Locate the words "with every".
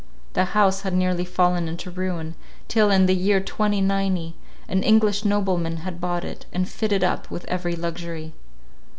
7.29-7.75